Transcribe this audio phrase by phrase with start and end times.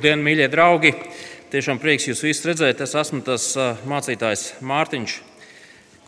[0.00, 0.90] Labdien, mīļie draugi!
[1.52, 2.78] Tiešām prieks jūs visus redzēt.
[2.80, 3.50] Es esmu tas
[3.84, 5.16] mācītājs Mārtiņš,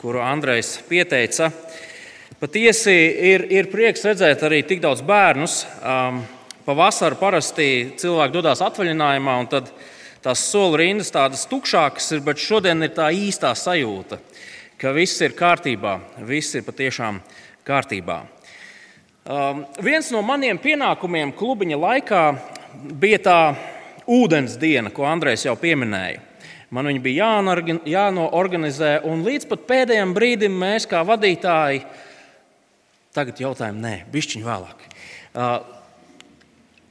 [0.01, 1.51] kuru Andrejs pieteica.
[2.41, 2.95] Patiesi
[3.29, 5.59] ir, ir prieks redzēt arī tik daudz bērnus.
[6.65, 7.67] Pavasarī parasti
[8.01, 9.69] cilvēki dodas atvaļinājumā, un tad
[10.25, 14.23] tās soli rindas tādas tukšākas ir, bet šodien ir tā īstā sajūta,
[14.81, 15.99] ka viss ir kārtībā,
[16.33, 17.21] viss ir patiešām
[17.69, 18.23] kārtībā.
[19.29, 22.25] Um, viens no maniem pienākumiem klubiņa laikā
[22.73, 23.39] bija tā
[24.11, 26.23] ūdens diena, ko Andrēs jau pieminēja.
[26.73, 27.29] Man viņa bija
[27.85, 31.83] jānoorganizē, un līdz pat pēdējiem brīdim mēs, kā vadītāji,
[33.13, 34.87] tagad jautājam, nē, bišķiņu vēlāk.
[35.37, 35.59] Uh,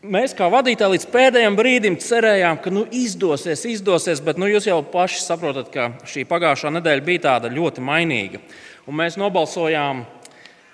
[0.02, 4.80] mēs, kā vadītāji, līdz pēdējiem brīdim cerējām, ka nu, izdosies, izdosies, bet nu, jūs jau
[4.86, 8.42] paši saprotat, ka šī pagājušā nedēļa bija tāda ļoti mainīga.
[8.86, 10.06] Un mēs nobalsojām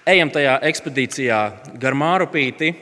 [0.08, 1.40] ejam tajā ekspedīcijā
[1.80, 2.74] gar Mārupīti.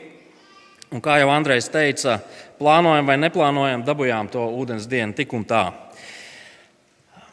[0.94, 2.20] Un kā jau Andrejs teica,
[2.60, 5.64] plānojam vai neplānojam, dabūjām to ūdens dienu tik un tā.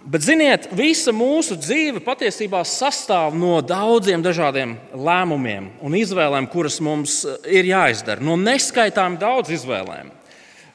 [0.03, 7.21] Bet, ziniet, visa mūsu dzīve patiesībā sastāv no daudziem dažādiem lēmumiem un izvēlēm, kuras mums
[7.47, 8.19] ir jāizdara.
[8.19, 10.11] No neskaitām daudz izvēlēm.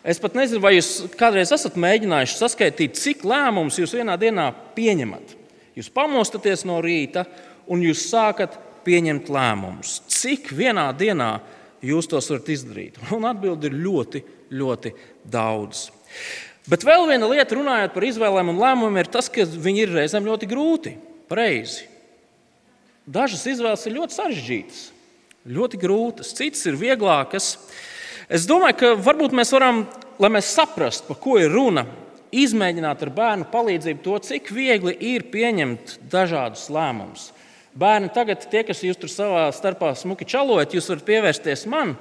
[0.08, 5.36] Es pat nezinu, vai jūs kādreiz esat mēģinājuši saskaitīt, cik lēmumus jūs vienā dienā pieņemat.
[5.76, 7.26] Jūs pamostaties no rīta
[7.69, 8.56] un jūs sākat
[8.88, 9.98] pieņemt lēmumus.
[10.08, 11.34] Cik vienā dienā
[11.84, 12.98] jūs tos varat izdarīt?
[13.16, 14.22] Un atbildi ir ļoti,
[14.54, 14.94] ļoti
[15.28, 15.88] daudz.
[16.68, 20.26] Bet vēl viena lieta, runājot par izvēlēm un lēmumiem, ir tas, ka viņi ir reizēm
[20.28, 20.92] ļoti grūti,
[21.30, 21.86] pareizi.
[23.08, 24.82] Dažas izvēles ir ļoti sarežģītas,
[25.48, 27.54] ļoti grūtas, citas ir vieglākas.
[28.28, 29.86] Es domāju, ka varbūt mēs varam,
[30.20, 31.86] lai mēs saprastu, par ko ir runa,
[32.36, 37.30] izmēģināt ar bērnu palīdzību to, cik viegli ir pieņemt dažādus lēmumus.
[37.77, 41.97] Bērni, tagad tie, kas jūs tur savā starpā smuki čalojat, jūs varat pievērsties man,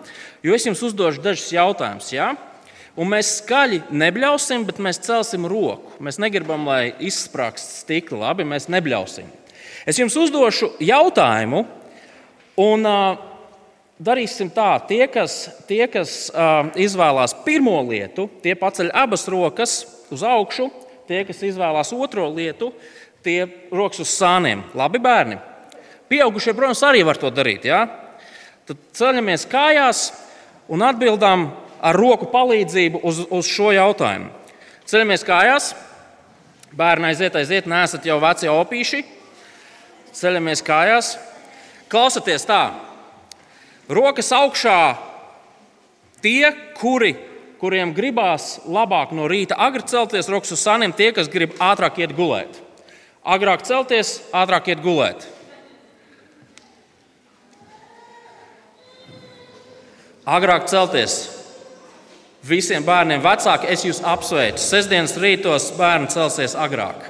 [0.46, 2.12] jo es jums uzdošu dažus jautājumus.
[2.16, 2.32] Ja?
[2.98, 5.92] Un mēs skaļi nebļausim, bet mēs celsim roku.
[6.02, 8.18] Mēs negribam, lai izsprāgst stikli.
[8.24, 9.28] Labi, mēs nebļausim.
[9.88, 11.62] Es jums uzdošu jautājumu,
[12.64, 13.20] un uh,
[14.02, 15.36] darīsim tā, tie, kas,
[15.70, 19.78] tie, kas uh, izvēlās pirmo lietu, tie paceļ abas rokas
[20.10, 20.72] uz augšu,
[21.08, 22.72] tie, kas izvēlās otro lietu,
[23.22, 24.66] tie rokas uz sāniem.
[24.78, 25.38] Labi, bērni!
[26.08, 27.68] Pieaugušie, protams, arī var to darīt.
[27.68, 27.86] Ja?
[28.68, 30.08] Tad ceļamies kājās
[30.72, 31.50] un atbildām
[31.84, 34.32] ar roku palīdzību uz, uz šo jautājumu.
[34.88, 35.70] Ceļamies kājās,
[36.76, 39.04] bērni aiziet, aiziet, nesat jau veci opīši.
[40.18, 41.14] Ceļamies kājās,
[41.92, 42.62] klausieties tā.
[43.92, 44.80] Rokas augšā
[46.24, 47.14] tie, kuri,
[47.62, 52.16] kuriem gribās labāk no rīta agri celties, rokas uz saniem, tie, kas grib ātrāk iet
[52.18, 52.60] gulēt.
[53.28, 55.28] Agrāk celties, ātrāk iet gulēt.
[60.28, 61.18] Agrāk celties.
[62.48, 64.62] Visiem bērniem vecāki, es jūs apsveicu.
[64.62, 67.08] Sestdienas rītos bērni celsies agrāk.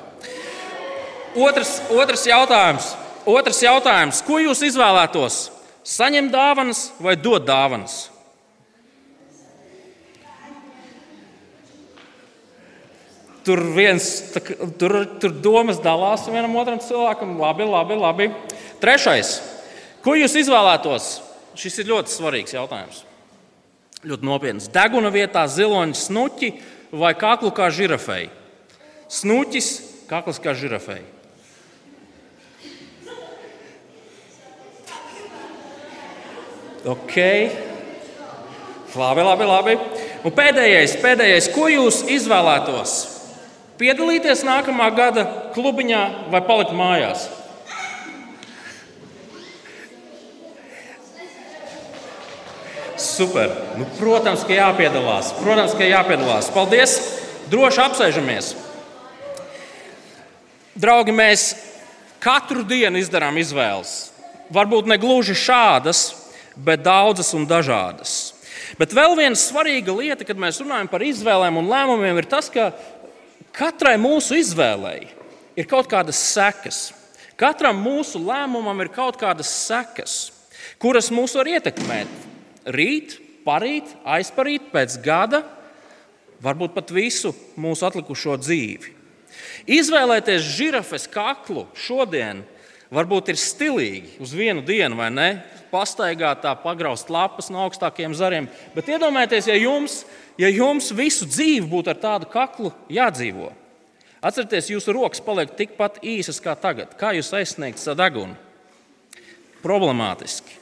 [1.38, 2.94] Otrs, otrs, jautājums,
[3.30, 4.24] otrs jautājums.
[4.26, 5.48] Ko jūs izvēlētos?
[5.88, 8.08] Saņemt dāvanas vai dot dāvanas?
[13.48, 14.08] Tur viens
[14.80, 17.38] tur, tur domas dalās vienam otram cilvēkam.
[17.40, 18.30] Labi, labi, labi.
[18.82, 19.38] Trešais.
[20.04, 21.12] Ko jūs izvēlētos?
[21.58, 23.06] Šis ir ļoti svarīgs jautājums
[24.06, 24.69] ļoti nopietnas.
[24.74, 26.52] Deguna vietā ziloņa snuķi
[26.94, 28.28] vai kaklu kā žirafei.
[29.09, 29.69] Snuķis,
[30.09, 31.02] kakls kā žirafei.
[36.88, 37.16] Ok.
[38.97, 39.74] Labi, labi, labi.
[40.25, 42.94] Un pēdējais, pēdējais, ko jūs izvēlētos?
[43.78, 46.03] Piedalīties nākamā gada klubiņā
[46.34, 47.28] vai palikt mājās?
[52.97, 53.52] Super.
[53.78, 55.30] Nu, protams, ka jāpiedalās.
[55.38, 56.50] Protams, ka jāpiedalās.
[56.53, 56.97] Paldies!
[57.47, 58.52] Droši apsēžamies.
[60.78, 61.52] Draugi, mēs
[62.22, 64.12] katru dienu izdarām izvēles.
[64.53, 66.09] Varbūt ne gluži šādas,
[66.57, 68.18] bet daudzas un dažādas.
[68.81, 72.72] Bet vēl viena svarīga lieta, kad mēs runājam par izvēlēm un lēmumiem, ir tas, ka
[73.56, 75.07] katrai mūsu izvēlei
[75.57, 76.88] ir kaut kādas sekas.
[77.38, 80.18] Katram mūsu lēmumam ir kaut kādas sekas,
[80.81, 82.25] kuras mūs var ietekmēt
[82.74, 83.18] rīt,
[83.48, 85.44] parīt, aizparīt, pēc gada,
[86.44, 88.94] varbūt pat visu mūsu atlikušo dzīvi.
[89.68, 92.44] Izvēlēties žirafes kaklu šodien
[92.94, 95.30] varbūt ir stilīgi uz vienu dienu, vai ne?
[95.72, 98.48] Pastaigāt, tā pagraust lapas no augstākiem zariem.
[98.75, 100.02] Bet iedomājieties, ja jums,
[100.40, 103.52] ja jums visu dzīvi būtu ar tādu kaklu jādzīvo.
[104.24, 106.96] Atcerieties, jūsu rokas paliek tikpat īsas kā tagad.
[106.98, 108.38] Kā jūs aizsniegt savu degunu?
[109.62, 110.56] Problemātiski.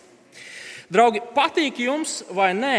[0.91, 2.77] Draugi, patīk jums vai nē,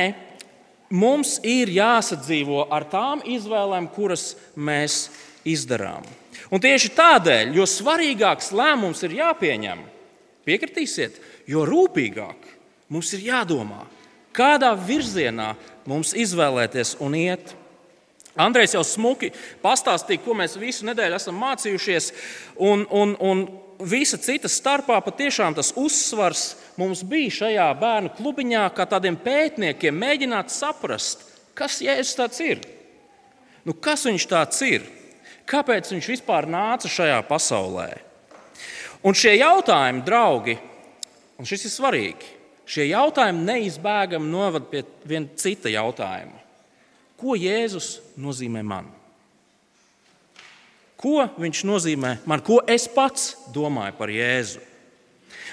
[0.95, 5.09] mums ir jāsadzīvo ar tām izvēlēm, kuras mēs
[5.47, 6.07] izdarām.
[6.53, 9.83] Un tieši tādēļ, jo svarīgāks lēmums ir jāpieņem,
[10.47, 11.19] piekritīsiet,
[11.51, 12.47] jo rūpīgāk
[12.93, 13.83] mums ir jādomā,
[14.37, 15.55] kādā virzienā
[15.89, 17.55] mums izvēlēties un iet.
[18.37, 19.33] Andrejs jau smuki
[19.63, 22.11] pastāstīja, ko mēs visu nedēļu esam mācījušies,
[22.63, 23.47] un, un, un
[23.81, 30.53] visa cita starpā patiešām tas uzsvars mums bija šajā bērnu klubiņā, kā tādiem pētniekiem, mēģināt
[30.53, 31.25] saprast,
[31.57, 32.63] kas Jēzus tāds ir.
[33.67, 34.87] Nu, kas viņš tāds ir?
[35.47, 37.91] Kāpēc viņš vispār nāca šajā pasaulē?
[39.07, 40.57] Un šie jautājumi, draugi,
[41.39, 42.33] un šis ir svarīgi,
[42.67, 46.41] šie jautājumi neizbēgami novada pie viena cita jautājuma.
[47.17, 48.91] Ko Jēzus nozīmē man?
[51.07, 52.41] Ko viņš nozīmē man?
[52.43, 54.59] Ko es pats domāju par Jēzu?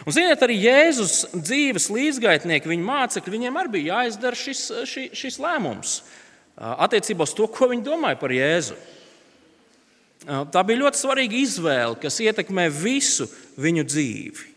[0.02, 5.38] Un, ziniet, arī Jēzus dzīves līdzgaitnieki, viņa mācekļi, viņiem arī bija jāizdara šis, šis, šis
[5.44, 6.00] lēmums
[6.58, 8.80] attiecībā uz to, ko viņi domāja par Jēzu.
[10.26, 13.30] Tā bija ļoti svarīga izvēle, kas ietekmē visu
[13.62, 14.52] viņu dzīvi.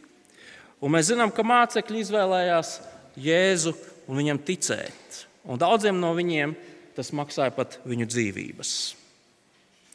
[0.80, 2.76] Un mēs zinām, ka mācekļi izvēlējās
[3.20, 3.76] Jēzu
[4.08, 5.24] un viņam ticēt.
[5.44, 6.56] Un daudziem no viņiem
[6.96, 8.78] tas maksāja pat viņu dzīvības.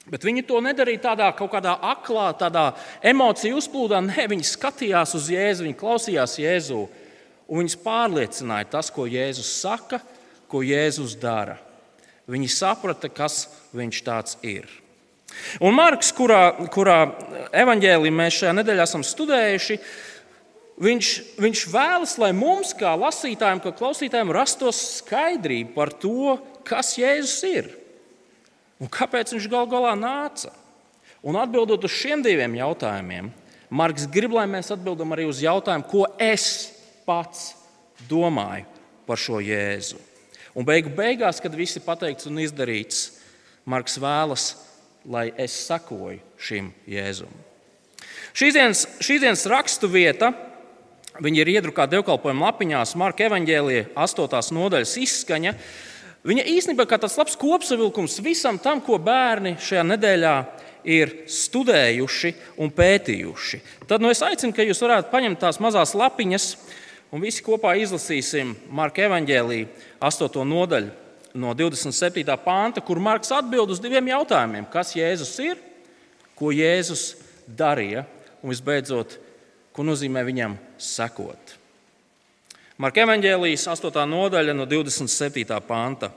[0.10, 2.72] Bet viņi to nedarīja tādā kaut kādā aklā, tādā
[3.06, 4.00] emociju uzplūdā.
[4.02, 6.86] Nē, viņi skatījās uz Jēzu, viņi klausījās Jēzu.
[7.52, 10.00] Un viņus pārliecināja tas, ko Jēzus saka,
[10.50, 11.60] ko Jēzus dara.
[12.32, 13.44] Viņi saprata, kas
[13.78, 14.70] viņš tāds ir.
[15.62, 16.98] Un Marks, kurā, kurā
[17.62, 19.78] evanģēlī mēs šajā nedēļā esam studējuši,
[20.82, 21.12] viņš,
[21.44, 27.70] viņš vēlas, lai mums, kā lasītājiem, kā klausītājiem, rastos skaidrība par to, kas Jēzus ir
[28.82, 30.52] un kāpēc viņš gal galā nāca.
[31.22, 33.30] Un atbildot uz šiem diviem jautājumiem,
[33.72, 36.74] Marks grib, lai mēs atbildam arī uz jautājumu, ko es
[37.08, 37.54] pats
[38.10, 38.66] domāju
[39.08, 39.96] par šo Jēzu.
[40.52, 43.06] Un beigu beigās, kad viss ir pateikts un izdarīts,
[43.64, 44.50] Marks vēlas
[45.08, 47.32] lai es sekoju šim Jēzum.
[48.36, 50.34] Šīs dienas, šīs dienas rakstu vieta
[51.22, 54.54] Viņa ir iedrukāta dievkalpojuma lapiņās, Marka evanģēlīja 8.
[54.56, 55.52] nodaļas izskaņa.
[56.28, 60.36] Viņa īstenībā ir tāds labs kopsavilkums visam tam, ko bērni šajā nedēļā
[60.86, 63.62] ir studējuši un pētījuši.
[63.90, 66.46] Tad nu, es aicinu, ka jūs varētu paņemt tās mazās lapiņas
[67.12, 70.46] un visi kopā izlasīsim Marka evanģēlīja 8.
[70.46, 70.94] nodaļu
[71.42, 72.26] no 27.
[72.44, 74.68] pānta, kur Marks atbild uz diviem jautājumiem.
[74.70, 75.58] Kas Jēzus ir,
[76.38, 77.16] ko Jēzus
[77.48, 78.06] darīja
[78.42, 79.18] un visbeidzot,
[79.74, 81.61] ko nozīmē viņam sekot.
[82.82, 83.94] Marka evanģēlijas 8.
[84.10, 85.44] nodaļa no 27.
[85.68, 86.08] pānta.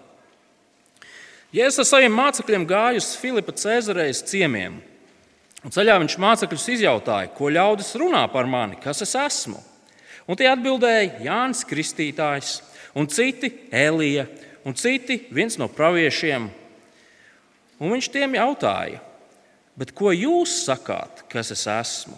[1.52, 4.78] Jēzus ar saviem mācekļiem gāja uz Filipa Cēzarejas ciemiemiem.
[5.74, 9.60] Ceļā viņš mācekļus izjautāja, ko ļaudis runā par mani, kas es esmu.
[10.24, 12.54] Un tie atbildēja Jānis Kristītājs,
[12.96, 14.24] un citi Elija,
[14.64, 16.46] un citi viens no praviešiem.
[17.76, 19.02] Un viņš tiem jautāja,
[19.92, 22.16] ko jūs sakāt, kas es esmu?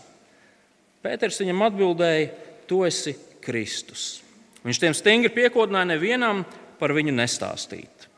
[1.03, 2.31] Pēters viņam atbildēja,
[2.71, 4.26] tu esi Kristus.
[4.67, 6.43] Viņš tiem stingri piekodināja nevienam
[6.81, 8.09] par viņu nestāstīt.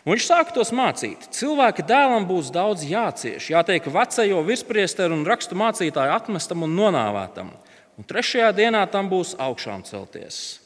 [0.00, 1.28] Un viņš sāka tos mācīt.
[1.36, 7.52] Cilvēka dēlam būs daudz jācieš, jātiek vecajo virspriesteru un rakstu mācītāju atmestam un nonāvētam,
[8.00, 10.58] un trešajā dienā tam būs augšām celties.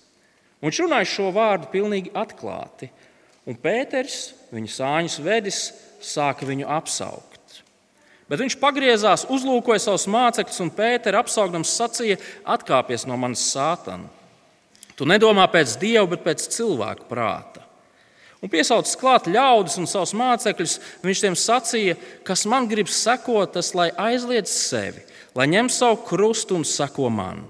[0.63, 2.89] Un viņš runāja šo vārdu pilnīgi atklāti.
[3.45, 5.59] Un Pēters, viņa sāņus vedis,
[6.01, 7.59] sāka viņu apsaukt.
[8.31, 12.17] Bet viņš pagriezās, uzlūkoja savus mācekļus, un Pēters apsaugdams sacīja:
[12.49, 14.09] Atkāpies no manas sātana.
[14.95, 17.65] Tu nedomā pēc dieva, bet pēc cilvēka prāta.
[18.45, 21.95] Un piesaucis klāt ļaudis un savus mācekļus, viņš tiem sacīja,
[22.29, 25.01] kas man grib sekot, tas lai aizliedz sevi,
[25.33, 27.41] lai ņem savu krustu un seko man.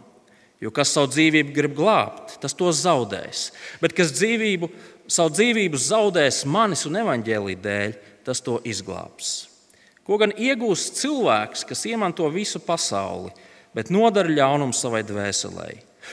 [0.63, 3.49] Jo kas savu dzīvību grib glābt, tas to zaudēs.
[3.83, 4.71] Bet kas dzīvību,
[5.11, 9.35] savu dzīvību zaudēs manis un evaņģēlī dēļ, tas to izglābs.
[10.07, 13.35] Ko gan iegūst cilvēks, kas iemanto visu pasauli,
[13.75, 15.73] bet nodara ļaunumu savai dvēselē?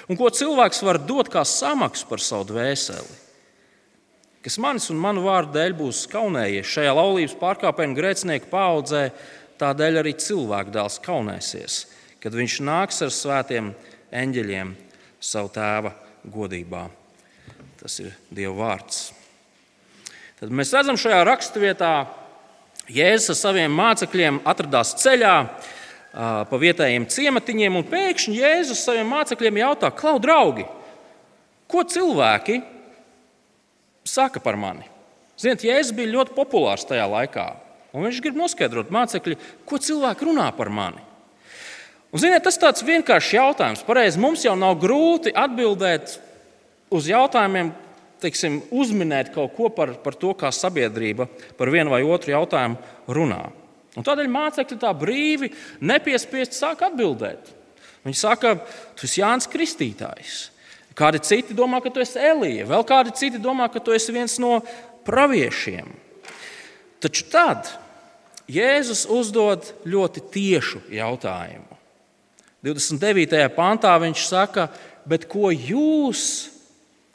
[0.10, 3.20] Un ko cilvēks var dot kā samaksu par savu dvēseli?
[4.42, 9.04] Kas manis un manu vārdu dēļ būs kaunējies šajā laulības pārkāpēju grēcinieku paudzē,
[9.62, 11.76] tādēļ arī cilvēku dēls kaunēsies,
[12.24, 13.70] kad viņš nāks ar svētiem
[14.10, 14.74] eņģeļiem
[15.22, 15.94] savu tēva
[16.26, 16.88] godībā.
[17.82, 19.12] Tas ir Dieva vārds.
[20.42, 21.94] Tad mēs redzam šajā raksturvietā,
[22.92, 25.36] Jēzus ar saviem mācekļiem atradās ceļā
[26.12, 30.66] pa vietējiem ciematiņiem, un pēkšņi Jēzus saviem mācekļiem jautā, klau, draugi,
[31.72, 32.60] ko cilvēki
[34.08, 34.88] saka par mani?
[35.40, 37.46] Ziniet, Jēzus bija ļoti populārs tajā laikā,
[37.96, 41.08] un viņš grib noskaidrot mācekļi, ko cilvēki runā par mani.
[42.12, 43.86] Un, ziniet, tas ir tāds vienkāršs jautājums.
[43.88, 46.18] Pareizi, mums jau nav grūti atbildēt
[46.92, 47.72] uz jautājumiem,
[48.22, 52.78] teiksim, uzminēt kaut ko par, par to, kā sabiedrība par vienu vai otru jautājumu
[53.08, 53.46] runā.
[54.00, 55.52] Un tādēļ mācekļi tā brīvi,
[55.84, 57.52] nepiespiesti sāk atbildēt.
[58.06, 58.56] Viņi saka,
[58.98, 60.38] tu esi Jānis Kristītājs.
[60.98, 64.38] Kādi citi domā, ka tu esi Elija, vēl kādi citi domā, ka tu esi viens
[64.42, 64.60] no
[65.08, 65.92] praviešiem.
[67.02, 67.70] Taču tad
[68.52, 71.78] Jēzus uzdod ļoti tiešu jautājumu.
[72.66, 73.38] 29.
[73.56, 74.68] pantā viņš saka,
[75.08, 76.52] bet ko jūs,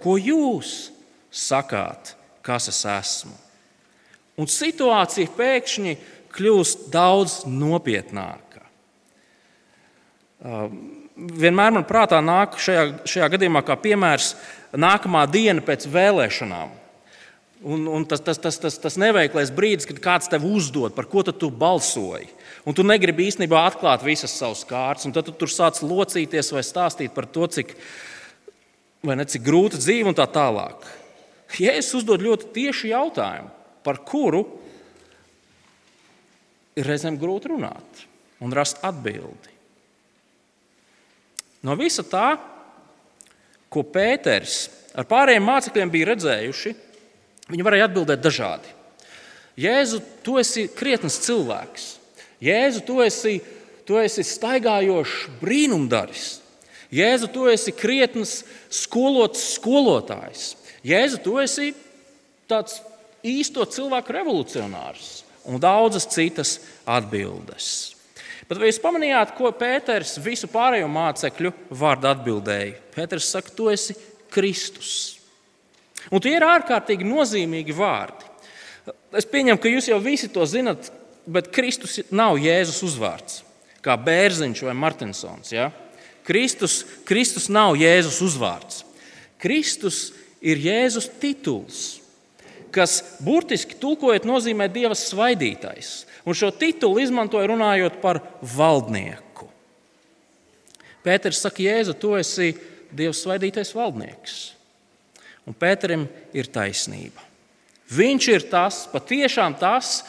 [0.00, 0.90] ko jūs
[1.30, 2.16] sakāt,
[2.46, 3.36] kas es esmu?
[4.36, 5.94] Un situācija pēkšņi
[6.36, 8.62] kļūst daudz nopietnāka.
[11.16, 14.34] Vienmēr man prātā nāk šajā, šajā gadījumā kā piemērs
[14.76, 16.74] nākamā diena pēc vēlēšanām.
[17.66, 21.24] Un, un tas, tas, tas, tas, tas neveiklais brīdis, kad kāds tev uzdod, par ko
[21.24, 22.28] tu balsoji.
[22.68, 26.62] Un tu negribi īstenībā atklāt visas savas kārtas, un tad tu tur sāc locīties vai
[26.66, 27.72] stāstīt par to, cik,
[29.08, 30.84] ne, cik grūta dzīve un tā tālāk.
[31.56, 33.48] Jēzus uzdod ļoti tiešu jautājumu,
[33.86, 34.44] par kuru
[36.76, 38.04] ir reizēm grūti runāt
[38.44, 39.54] un rast atbildi.
[41.64, 42.36] No visa tā,
[43.72, 44.66] ko Pēters
[44.96, 46.74] ar pārējiem mācekļiem bija redzējuši,
[47.50, 48.72] viņi varēja atbildēt dažādi.
[49.56, 51.86] Jēzu, tu esi krietns cilvēks.
[52.44, 53.38] Jēzu, tu esi,
[53.88, 56.26] tu esi staigājošs brīnumdaris.
[56.92, 60.52] Jēzu, tu esi krietns skolots skolotājs.
[60.86, 61.72] Jēzu, tu esi
[62.46, 62.78] tāds
[63.26, 67.96] īsto cilvēku revolucionārs un daudzas citas atbildes.
[68.46, 72.76] Bet vai jūs pamanījāt, ko Pēters visu pārējo mācekļu vārdu atbildēja?
[72.94, 73.96] Pēters saka, tu esi
[74.30, 75.16] Kristus.
[76.14, 78.28] Un tie ir ārkārtīgi nozīmīgi vārdi.
[79.16, 80.92] Es pieņemu, ka jūs jau visi to zinat,
[81.26, 83.40] bet Kristus nav Jēzus uzvārds,
[83.82, 85.50] kā Bērziņš vai Martinsons.
[85.50, 85.72] Ja?
[86.26, 88.84] Kristus, Kristus nav Jēzus uzvārds.
[89.42, 91.80] Kristus ir Jēzus tituls
[92.74, 96.04] kas burtiski tulkojot nozīmē Dieva svaidītais.
[96.26, 99.46] Un šo titulu izmantoja runājot par valdnieku.
[101.06, 102.52] Pēters saka, Jēzu, tu esi
[102.90, 104.36] Dieva svaidītais valdnieks.
[105.46, 107.22] Un Pēterim ir taisnība.
[107.94, 110.00] Viņš ir tas, patiešām tas,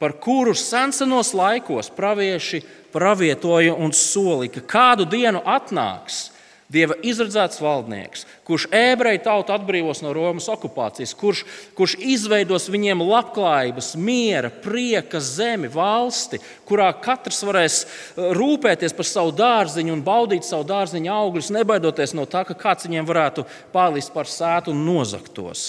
[0.00, 6.30] par kuru sensenos laikos pravieši pravietoja un solīja, ka kādu dienu atnāks
[6.70, 11.40] Dieva izredzēts valdnieks, kurš ebreju tautu atbrīvos no Romas okupācijas, kurš,
[11.74, 19.34] kurš izveidos viņiem labklājības, miera, prieka zemi, valsti, kurā katrs varēs uh, rūpēties par savu
[19.34, 24.30] dārziņu un baudīt savu dārziņu augļus, nebaidoties no tā, ka kāds viņiem varētu pārlīst par
[24.30, 25.64] sētu un nozaktos.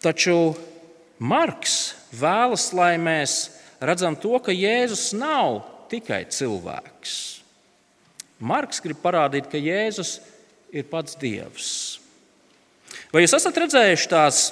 [0.00, 0.54] Taču
[1.18, 1.74] Marks
[2.16, 3.36] vēlas, lai mēs
[3.82, 6.89] redzam to, ka Jēzus nav tikai cilvēks.
[8.40, 10.18] Marks grib parādīt, ka Jēzus
[10.72, 11.70] ir pats Dievs.
[13.12, 14.42] Vai jūs esat redzējuši tās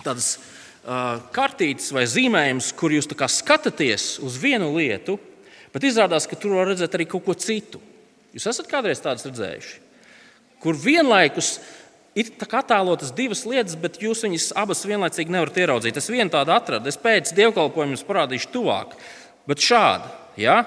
[0.00, 5.18] tādas uh, kartītes vai zīmējumus, kur jūs skatāties uz vienu lietu,
[5.74, 7.80] bet izrādās, ka tur var redzēt arī kaut ko citu?
[8.32, 9.78] Jūs esat kādreiz tādas redzējuši,
[10.62, 11.58] kur vienlaikus
[12.18, 16.00] ir attēlotas divas lietas, bet jūs viņas abas vienlaicīgi nevarat ieraudzīt.
[16.00, 18.96] Es vienu tādu atradu, es pēc dievkalpojuma jums parādīšu tuvāk,
[19.48, 20.10] bet šādi.
[20.42, 20.62] Ja?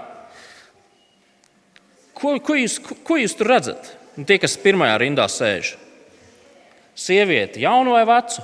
[2.21, 3.95] Ko, ko, jūs, ko jūs tur redzat?
[4.19, 5.73] Un tie, kas pirmajā rindā sēž.
[6.93, 8.43] Sievieti, jaunu vai vecu?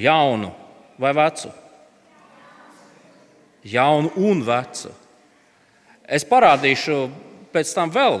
[0.00, 0.50] Jaunu
[0.98, 1.52] vai vecu?
[3.70, 4.90] Jaunu un vecu.
[6.10, 7.04] Es parādīšu
[7.54, 8.18] pēc tam vēl.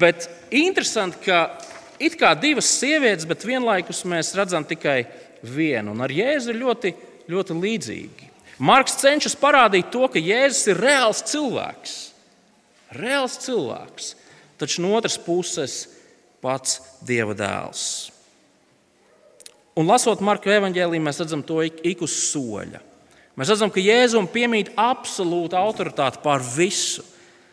[0.00, 1.58] Bet interesanti, ka
[2.00, 5.02] it kā divas sievietes, bet vienlaikus mēs redzam tikai
[5.42, 5.92] vienu.
[5.92, 6.94] Un ar Jēzu ir ļoti,
[7.28, 8.30] ļoti līdzīgi.
[8.64, 12.07] Marks cenšas parādīt to, ka Jēzus ir reāls cilvēks.
[12.96, 14.14] Reāls cilvēks,
[14.60, 15.80] taču no otras puses
[16.44, 17.82] pats Dieva dēls.
[19.78, 22.80] Un lasot Marka evanģēlīju, mēs redzam to ik, ik uz soļa.
[23.38, 27.04] Mēs redzam, ka Jēzum piemīt absolūta autoritāte pār visu.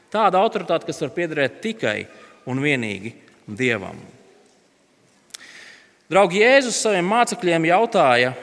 [0.10, 2.00] Tāda autoritāte, kas var piederēt tikai
[2.50, 3.14] un vienīgi
[3.46, 4.00] Dievam.
[6.10, 8.34] Draugi, Jēzus saviem mācekļiem jautāja,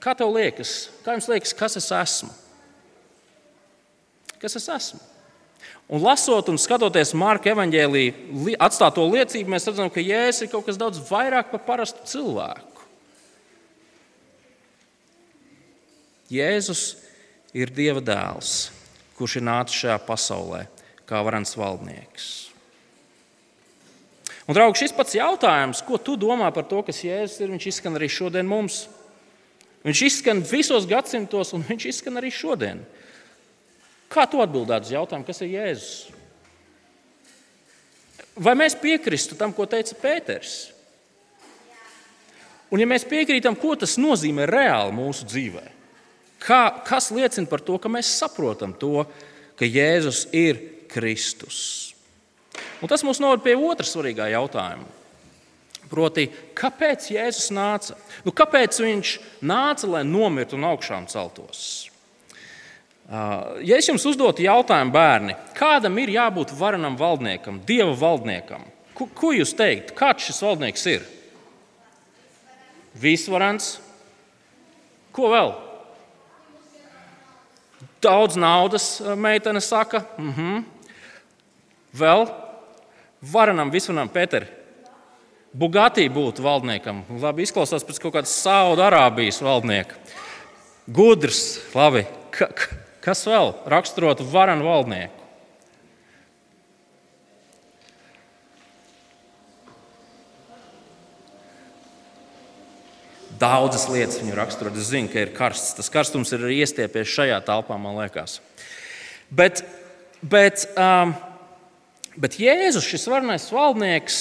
[0.00, 2.32] Kā tev liekas, kā jums liekas, kas es esmu?
[4.40, 5.00] Kas es esmu?
[5.90, 10.78] Un lasot un skatoties Marka evanģēlīja atstāto liecību, mēs redzam, ka Jēzus ir kaut kas
[10.78, 12.84] daudz vairāk par parastu cilvēku.
[16.30, 16.84] Jēzus
[17.58, 18.68] ir Dieva dēls,
[19.18, 20.62] kurš ir nācis šajā pasaulē
[21.10, 22.28] kā varants valdnieks.
[24.46, 27.98] Un, draugi, šis pats jautājums, ko tu domā par to, kas Jēzus ir, viņš izskan
[27.98, 28.84] arī šodien mums.
[29.82, 32.86] Viņš izskan visos gadsimtos, un viņš izskan arī šodien.
[34.10, 35.92] Kā tu atbildētu uz jautājumu, kas ir Jēzus?
[38.40, 40.70] vai mēs piekristu tam, ko teica Pēters?
[42.70, 45.64] Un, ja mēs piekrītam, ko tas nozīmē reāli mūsu dzīvē,
[46.42, 49.04] kā, kas liecina par to, ka mēs saprotam to,
[49.58, 51.90] ka Jēzus ir Kristus.
[52.80, 54.86] Un tas mums noved pie otra svarīgā jautājuma.
[55.90, 57.96] Proti, kāpēc Jēzus nāca?
[58.22, 61.89] Nu, kāpēc viņš nāca, lai nomirtu un augšām celtos?
[63.10, 68.62] Ja es jums uzdotu jautājumu, bērni, kādam ir jābūt varenam valdniekam, dieva valdniekam,
[68.94, 69.96] ko, ko jūs teiktu?
[69.98, 71.08] Kāds šis valdnieks ir?
[73.02, 73.80] Visvarants.
[75.10, 75.50] Ko vēl?
[78.00, 80.04] Daudz naudas, meitene saka.
[80.16, 80.64] Mm -hmm.
[81.98, 82.28] Vēl
[83.32, 84.46] varenam, visvarenam, Pēter.
[85.50, 87.02] Bugatī būtu valdniekam.
[87.20, 89.94] Labi, izklausās pēc kaut kādas Saudārābijas valdnieka.
[90.86, 92.06] Gudrs, labi.
[92.30, 92.46] Ka,
[93.04, 95.20] kas vēl raksturotu varenu valdnieku?
[103.40, 104.76] Daudzas lietas viņu raksturot.
[104.76, 105.72] Es zinu, ka ir karsts.
[105.78, 108.36] Tas karstums ir iestiepies šajā telpā, man liekas.
[109.32, 109.62] Bet,
[110.20, 111.14] bet, um,
[112.20, 114.20] bet Jēzus, šis varenais valdnieks,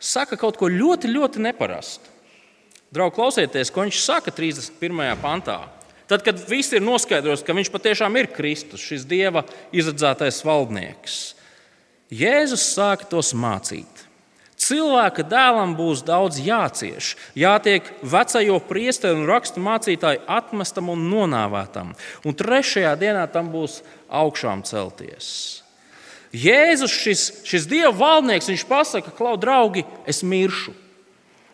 [0.00, 2.14] saka kaut ko ļoti, ļoti neparastu.
[2.94, 5.04] Draugi, klausieties, ko viņš saka 31.
[5.20, 5.58] pantā.
[6.06, 9.42] Tad, kad viss ir noskaidrots, ka viņš patiešām ir Kristus, šis Dieva
[9.74, 11.34] izredzētais valdnieks,
[12.14, 14.04] Jēzus sāka tos mācīt.
[14.56, 21.92] Cilvēka dēlam būs daudz jācieš, jātiek vecajo priesteru un rakstu mācītāju atmestam un nonāvētam,
[22.24, 25.28] un trešajā dienā tam būs augšām celties.
[26.36, 30.72] Jēzus, šis, šis Dieva valdnieks, viņš pasaka, klau, draugi, es miršu.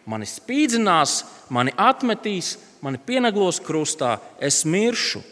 [0.06, 5.22] Mani spīdzinās, mani atmetīs, mani pienaglos krustā, es miršu.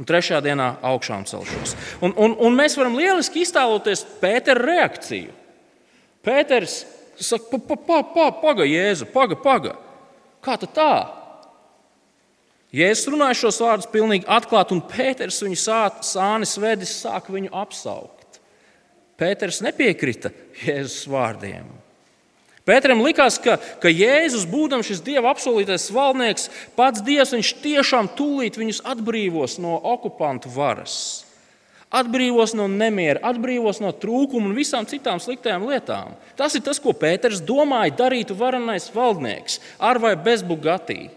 [0.00, 1.76] Un trešajā dienā augšām celšos.
[2.02, 5.34] Un, un, un mēs varam lieliski iztēloties Pētera reakciju.
[6.24, 6.80] Pēters
[7.20, 9.76] saka, pa, pa, pa, pa, paga, Jēzu, paga, paga.
[10.42, 10.94] Kā tā?
[12.72, 18.40] Jēzus runāja šos vārdus pilnīgi atklāti, un Pēters viņu sānis vedis sāka viņu apsaukt.
[19.20, 20.32] Pēters nepiekrita
[20.64, 21.68] Jēzus vārdiem.
[22.62, 26.46] Pēteram likās, ka, ka Jēzus, būdams šis Dieva apsolītais valdnieks,
[26.78, 30.94] pats Dievs viņš tiešām tūlīt viņus atbrīvos no okupantu varas,
[31.90, 36.14] atbrīvos no nemiera, atbrīvos no trūkuma un visām citām sliktajām lietām.
[36.38, 41.08] Tas ir tas, ko Pēters domāja darītu varenais valdnieks, ar vai bez bugatī.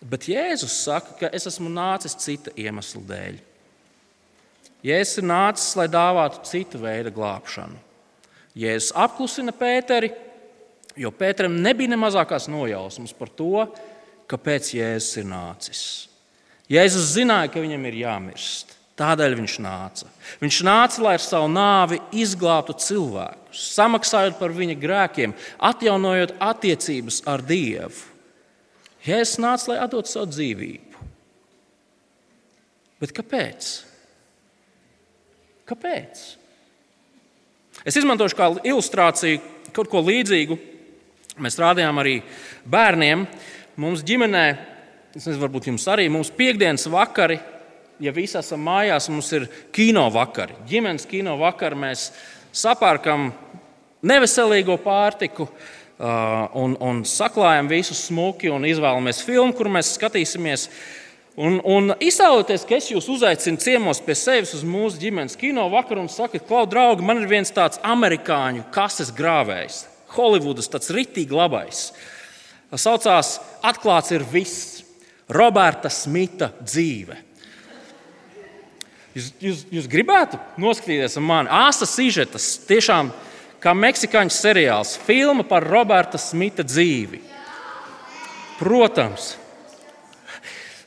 [0.00, 3.38] Bet Jēzus saka, ka es esmu nācis cita iemesla dēļ.
[4.88, 7.89] Jēzus ir nācis, lai dāvātu citu veidu glābšanu.
[8.58, 10.10] Jēzus apklusina Pēteri,
[10.98, 13.66] jo Pēteram nebija ne mazākās nojausmas par to,
[14.30, 15.84] kāpēc Jēzus ir nācis.
[16.70, 18.76] Jēzus zināja, ka viņam ir jāmirst.
[19.00, 20.10] Tādēļ viņš nāca.
[20.42, 25.32] Viņš nāca, lai ar savu nāvi izglābtu cilvēkus, samaksājot par viņa grēkiem,
[25.70, 28.04] atjaunojot attiecības ar Dievu.
[29.06, 31.06] Jēzus nāca, lai atdotu savu dzīvību.
[33.00, 33.70] Bet kāpēc?
[35.70, 36.26] Kāpēc?
[37.86, 39.40] Es izmantošu kā ilustrāciju
[39.72, 40.58] kaut ko līdzīgu.
[41.40, 42.18] Mēs rādījām arī
[42.68, 43.24] bērniem.
[43.80, 44.44] Mums ģimenē,
[45.14, 47.38] es nezinu, varbūt jums arī, mums piekdienas vakari,
[48.00, 50.58] ja visi esam mājās, mums ir kino vakari.
[50.68, 52.10] Ģimenes kino vakari mēs
[52.52, 53.30] sapērkam
[54.04, 55.48] neveselīgo pārtiku.
[56.00, 60.70] Uh, un, un saklājam visu smuki un izvēlamies filmu, kur mēs skatīsimies.
[61.38, 66.02] Un, un iztēloties, ka es jūs uzaicinu ciemos pie sevis uz mūsu ģimenes kino vakaru
[66.02, 71.92] un sakat, klau, draugi, man ir viens tāds amerikāņu kases grāvējs, Holivudas tāds ritīgi labais.
[72.74, 74.82] Saucās Atklāts ir viss-
[75.38, 77.16] Roberta Smita dzīve.
[79.14, 81.48] Jūs, jūs, jūs gribētu noskatīties mani?
[81.48, 83.12] Āsa sižetas, tiešām
[83.62, 87.20] kā meksikāņu seriāls, filma par Roberta Smita dzīvi.
[88.58, 89.36] Protams,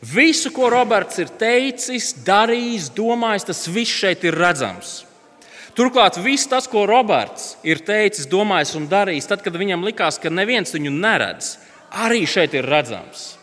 [0.03, 5.05] Visu, ko Roberts ir teicis, darījis, domājis, tas viss šeit ir redzams.
[5.77, 10.29] Turklāt viss tas, ko Roberts ir teicis, domājis un darījis, tad, kad viņam likās, ka
[10.29, 11.55] neviens viņu neredz,
[12.03, 13.37] arī šeit ir redzams.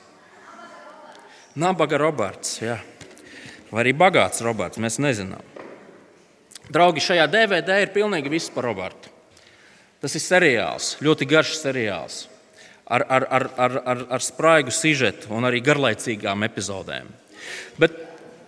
[1.56, 2.76] Nabaga Roberts, jā.
[3.72, 5.42] vai arī bagāts Roberts, mēs nezinām.
[6.70, 9.08] Draugi, šajā DVD ir pilnīgi viss par Robertu.
[10.00, 12.26] Tas ir seriāls, ļoti garš seriāls
[12.90, 17.06] ar, ar, ar, ar, ar, ar spraigu sižetu un arī garlaicīgām epizodēm.
[17.78, 17.94] Bet,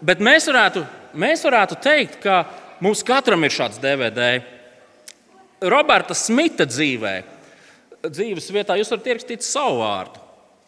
[0.02, 0.82] bet mēs, varētu,
[1.18, 2.42] mēs varētu teikt, ka
[2.82, 4.34] mums katram ir šāds DVD.
[5.62, 7.14] Roberta Smita dzīvē,
[8.08, 10.18] dzīves vietā jūs varat ierakstīt savu vārdu.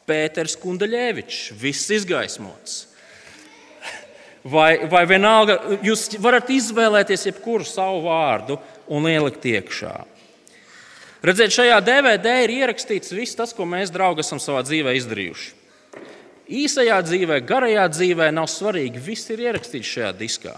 [0.04, 2.82] Pēters Kundaļevičs, viss izgaismots.
[4.44, 8.58] Vai, vai vienalga, jūs varat izvēlēties jebkuru savu vārdu,
[8.92, 9.94] un ielikt iekšā.
[11.24, 15.52] Redziet, šajā DVD ir ierakstīts viss tas, ko mēs, draugi, esam savā dzīvē izdarījuši.
[16.52, 19.00] Īsajā dzīvē, garajā dzīvē nav svarīgi.
[19.00, 20.52] Viss ir ierakstīts šajā diskā.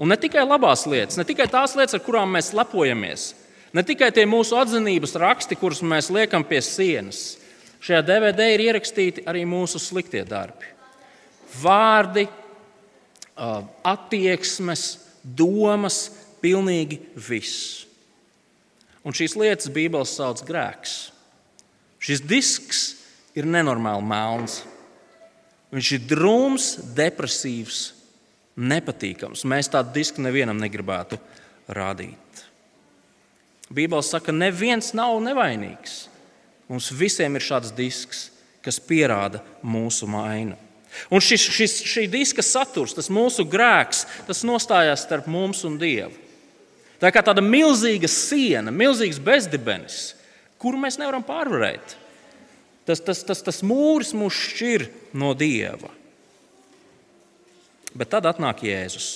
[0.00, 3.32] Un ne tikai labās lietas, ne tikai tās lietas, ar kurām mēs lepojamies,
[3.76, 7.34] ne tikai tie mūsu atzinības raksti, kurus mēs liekam pie sienas.
[7.84, 10.70] Šajā DVD ir ierakstīti arī mūsu sliktie darbi.
[11.60, 12.24] Vārdi,
[13.36, 14.86] attieksmes,
[15.22, 16.00] domas,
[16.40, 17.87] pilnīgi viss.
[19.06, 20.96] Un šīs lietas Bībelē sauc grēks.
[22.02, 22.82] Šis disks
[23.38, 24.62] ir nenormāli melns.
[25.74, 27.80] Viņš ir drūms, depresīvs,
[28.58, 29.44] nepatīkams.
[29.48, 31.18] Mēs tādu disku nevienam negribētu
[31.68, 32.44] rādīt.
[33.68, 36.06] Bībeli saka, ka neviens nav nevainīgs.
[36.68, 38.28] Mums visiem ir šāds disks,
[38.64, 40.56] kas pierāda mūsu mainu.
[41.12, 46.27] Un šis, šis, šī diska saturs, tas mūsu grēks, tas nostājās starp mums un Dievu.
[46.98, 50.16] Tā kā tāda milzīga siena, milzīgs bezdibenis,
[50.58, 51.94] kuru mēs nevaram pārvarēt.
[52.88, 54.86] Tas, tas, tas, tas mūris mūs šķir
[55.20, 55.92] no dieva.
[57.94, 59.08] Bet tad atnāk Jēzus.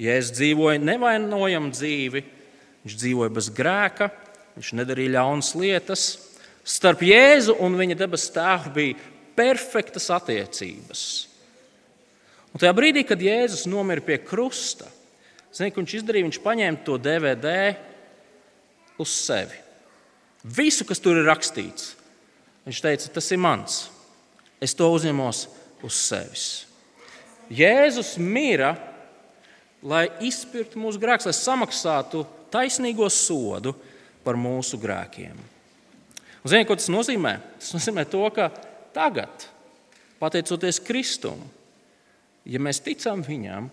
[0.00, 2.22] Jēzus dzīvoja nevainojamu dzīvi,
[2.84, 4.10] viņš dzīvoja bez grēka,
[4.58, 6.04] viņš nedarīja ļaunas lietas.
[6.66, 11.02] Starp Jēzu un viņa debesu tēvu bija perfektas attiecības.
[12.52, 14.88] Un tajā brīdī, kad Jēzus nomira pie krusta,
[15.56, 17.52] zini, viņš izdarīja, viņš paņēma to DVD
[19.02, 19.62] uz sevi.
[20.46, 21.96] Visu, kas tur ir rakstīts,
[22.66, 23.84] Viņš teica, tas ir mans.
[24.58, 25.44] Es to uzņemos
[25.86, 26.46] uz sevis.
[27.46, 28.72] Jēzus mira,
[29.86, 33.76] lai izpirktu mūsu grēkus, lai samaksātu taisnīgo sodu
[34.26, 35.36] par mūsu grēkiem.
[36.42, 37.36] Un ziniet, ko tas nozīmē?
[37.60, 38.48] Tas nozīmē to, ka
[38.96, 39.46] tagad,
[40.18, 41.38] pateicoties Kristum,
[42.42, 43.70] ja mēs ticam Viņam,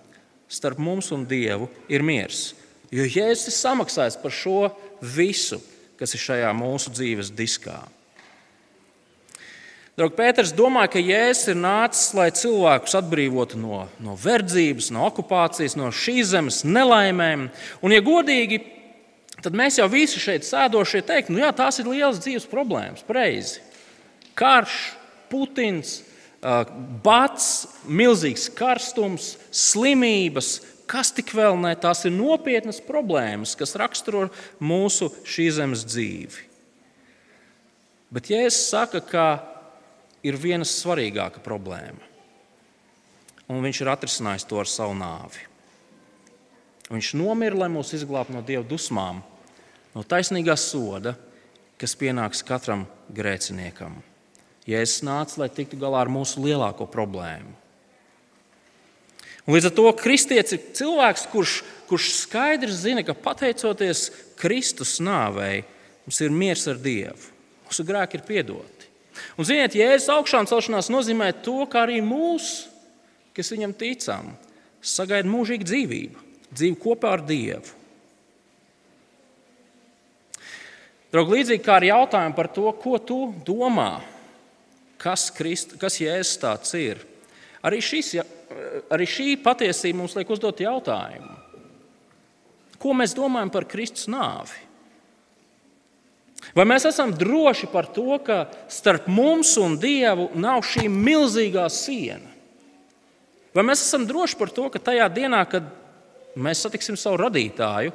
[0.54, 2.52] starp mums un Dievu ir miers.
[2.94, 4.70] Jo Jēzus ir samaksājis par šo
[5.02, 5.58] visu,
[5.98, 7.80] kas ir šajā mūsu dzīves diskā.
[9.94, 15.76] Draugs Pēters domā, ka Jēzus ir nācis, lai cilvēkus atbrīvotu no, no verdzības, no okupācijas,
[15.78, 17.46] no šīs zemes nelaimēm.
[17.86, 18.58] Un, ja godīgi,
[19.46, 23.06] tad mēs jau visi šeit sēdošie teikt, nu jā, tās ir lielas dzīves problēmas.
[23.06, 23.62] Preizi.
[24.38, 24.80] Karš,
[25.30, 26.00] Putins,
[26.44, 27.48] bats,
[27.88, 30.58] milzīgs karstums, slimības,
[30.90, 34.28] kas tik vēl ne, tās ir nopietnas problēmas, kas raksturo
[34.60, 36.50] mūsu šīs zemes dzīvi.
[38.14, 39.28] Bet Jēzus saka, ka
[40.24, 42.12] ir viena svarīgāka problēma.
[43.50, 45.50] Un viņš ir atrisinājis to ar savu nāvi.
[46.92, 49.24] Viņš nomira, lai mūs izglābtu no dieva dusmām,
[49.96, 51.16] no taisnīgā soda,
[51.80, 53.98] kas pienāks katram grēciniekam.
[54.70, 57.52] Jēzus nāca, lai tiktu galā ar mūsu lielāko problēmu.
[59.44, 61.58] Un līdz ar to kristietis ir cilvēks, kurš,
[61.90, 64.06] kurš skaidri zina, ka pateicoties
[64.40, 65.66] Kristus nāvei,
[66.06, 67.32] mums ir miers ar Dievu.
[67.68, 68.88] Mūsu grēki ir piedoti.
[69.36, 72.70] Un, ziniet, Jēzus augšām celšanās nozīmē to, ka arī mūs,
[73.36, 74.32] kas viņam ticam,
[74.80, 76.24] sagaida mūžīga dzīvība,
[76.54, 77.82] dzīve kopā ar Dievu.
[81.14, 84.00] Draugi, līdzīgi kā ar jautājumu par to, ko tu domā,
[85.04, 87.02] kas, Christ, kas Jēzus tāds ir,
[87.66, 88.16] arī, šis,
[88.94, 91.40] arī šī patiesība mums liek uzdot jautājumu.
[92.80, 94.64] Ko mēs domājam par Kristus nāvi?
[96.52, 102.28] Vai mēs esam droši par to, ka starp mums un Dievu nav šī milzīgā siena?
[103.56, 105.70] Vai mēs esam droši par to, ka tajā dienā, kad
[106.36, 107.94] mēs satiksim savu radītāju,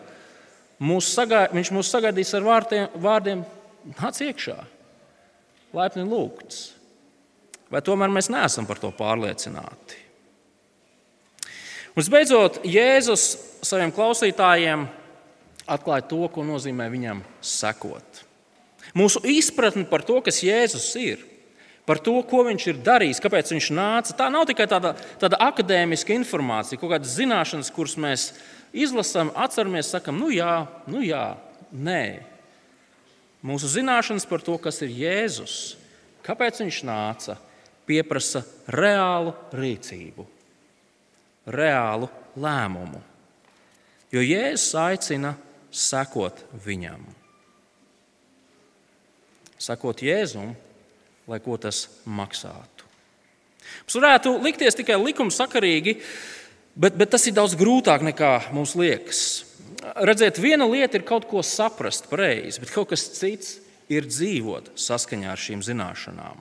[0.80, 3.44] mūs sagā, viņš mūs sagaidīs ar vārdiem, vārdiem
[3.98, 4.56] nāc iekšā,
[5.74, 6.77] laipni lūgts?
[7.72, 10.04] Vai tomēr mēs neesam par to pārliecināti?
[11.92, 13.24] Un, visbeidzot, Jēzus
[13.66, 14.86] saviem klausītājiem
[15.68, 18.22] atklāja to, ko nozīmē viņam sekot.
[18.96, 21.24] Mūsu izpratne par to, kas Jēzus ir,
[21.88, 26.14] par to, ko viņš ir darījis, kāpēc viņš nāca, tā nav tikai tāda, tāda akadēmiska
[26.16, 28.28] informācija, kaut kādas zināšanas, kuras mēs
[28.76, 31.32] izlasām, atceramies, sakam, nu jā, nu jā,
[31.72, 32.04] nē.
[33.44, 35.58] Mūsu zināšanas par to, kas ir Jēzus,
[36.26, 37.38] kāpēc viņš nāca,
[37.88, 40.26] pieprasa reālu rīcību,
[41.56, 43.00] reālu lēmumu.
[44.12, 45.34] Jo Jēzus aicina
[45.72, 47.08] sekot viņam
[49.58, 50.54] sakot Jēzum,
[51.28, 52.86] lai ko tas maksātu.
[53.84, 55.98] Mums varētu likties tikai likumsakarīgi,
[56.78, 59.22] bet, bet tas ir daudz grūtāk nekā mums liekas.
[60.08, 63.58] Redziet, viena lieta ir kaut ko saprast pareizi, bet kaut kas cits
[63.92, 66.40] ir dzīvot saskaņā ar šīm zināšanām.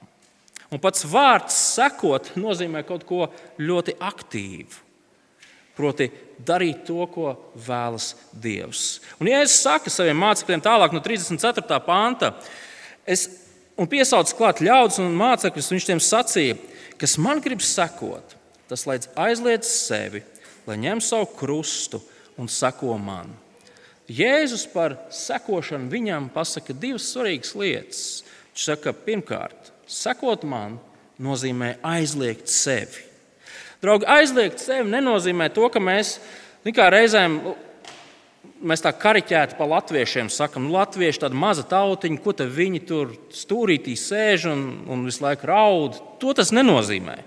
[0.74, 3.30] Un pats vārds sekot nozīmē kaut ko
[3.62, 4.84] ļoti aktīvu.
[5.78, 6.08] Proti,
[6.42, 7.36] darīt to, ko
[7.68, 8.98] vēlas Dievs.
[9.22, 11.78] Un, ja es saku saviem mācekļiem tālāk no 34.
[11.86, 12.32] panta,
[13.06, 13.28] es
[13.90, 16.58] piesaucu klāt ļaudis un mācekļus, viņš tiem sacīja,
[16.98, 18.34] kas man grib sekot,
[18.68, 20.24] tas aizliedz sevi,
[20.66, 22.02] lai ņem savu krustu
[22.42, 23.30] un seko man.
[24.08, 28.04] Jēzus par sekošanu viņam pasaka divas svarīgas lietas.
[28.56, 30.78] Viņš saka, pirmkārt, sekot man
[31.22, 33.06] nozīmē aizliegt sevi.
[33.82, 36.18] Draugi, aizliegt sevi nenozīmē to, ka mēs
[36.76, 37.40] kā reizēm
[38.66, 43.96] mēs tā kariķēti pa latviešiem sakam, nu, latvieši tāda maza tautiņa, ko viņi tur stūrītī
[44.00, 46.00] sēž un, un visu laiku raud.
[46.22, 47.18] To tas nenozīmē.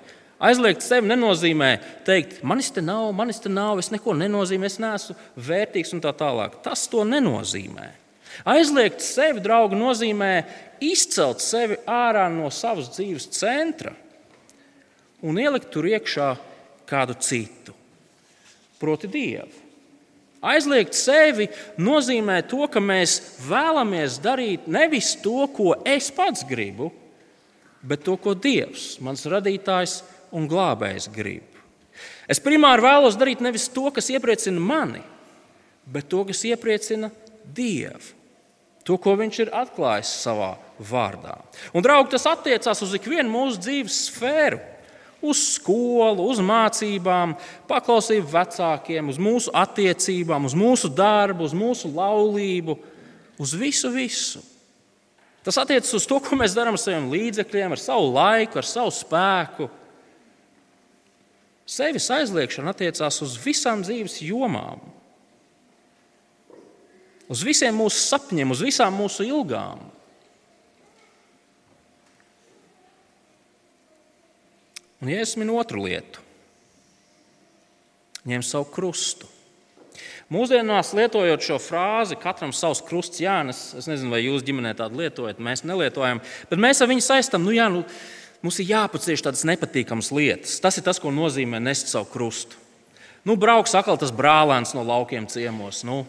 [0.40, 1.70] Aizliegt sevi nenozīmē
[2.06, 6.14] teikt, manis te nav, manis te nav, es neko nenozīmē, es neesmu vērtīgs un tā
[6.16, 6.62] tālāk.
[6.64, 7.90] Tas to nenozīmē.
[8.48, 10.32] Aizliegt sevi, draugi, nozīmē
[10.80, 13.92] izcelt sevi ārā no savas dzīves centra
[15.20, 16.30] un ielikt tur iekšā
[16.88, 17.74] kādu citu,
[18.80, 19.68] proti, Dievu.
[20.40, 26.88] Aizliegt sevi nozīmē to, ka mēs vēlamies darīt nevis to, ko es pats gribu,
[27.84, 30.00] bet to, ko Dievs, mans radītājs,
[30.32, 31.44] un glābējs grib.
[32.30, 35.02] Es primāri vēlos darīt nevis to, kas iepriecina mani,
[35.84, 37.10] bet to, kas iepriecina
[37.44, 38.19] Dievu.
[38.88, 41.36] To, ko Viņš ir atklājis savā vārdā.
[41.74, 44.60] Un, draugi, tas attiecās uz ikvienu mūsu dzīves sfēru.
[45.20, 47.34] Uz skolu, uz mācībām,
[47.68, 52.78] paklausību vecākiem, uz mūsu attiecībām, uz mūsu darbu, uz mūsu laulību,
[53.36, 54.40] uz visu, visu.
[55.44, 58.92] Tas attiecas uz to, ko mēs darām ar saviem līdzekļiem, ar savu laiku, ar savu
[58.96, 59.68] spēku.
[61.68, 64.80] Sevis aizliekšana attiecās uz visām dzīves jomām,
[67.30, 69.82] uz visiem mūsu sapņiem, uz visām mūsu ilgām.
[75.00, 76.20] Un, ja es minu otru lietu,
[78.28, 79.30] ņem savu krustu.
[80.30, 85.40] Mūsdienās lietojot šo frāzi, katram savs krusts jānes, es nezinu, vai jūs ģimenē tādu lietojat,
[85.42, 87.82] mēs nelietojam, bet mēs ar viņu saistām, nu jā, nu,
[88.40, 90.56] Mums ir jāpacieš tādas nepatīkamas lietas.
[90.64, 92.56] Tas ir tas, ko nozīmē nest savu krustu.
[93.28, 96.06] Nu, brauks atkal tas brālēns no laukiem ciemos, nu,